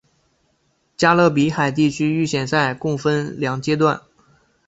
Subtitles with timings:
[0.97, 4.01] 加勒比海地区预选赛共分两阶段。